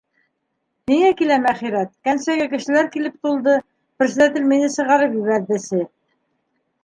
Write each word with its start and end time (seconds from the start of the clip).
Һиңә 0.91 1.09
киләм, 1.19 1.43
әхирәт, 1.49 1.91
кәнсәгә 2.07 2.47
кешеләр 2.53 2.89
килеп 2.97 3.19
тулды, 3.27 3.55
персиҙәтел 4.03 4.49
мине 4.53 4.71
сығарып 4.77 5.19
ебәрҙесе... 5.21 5.85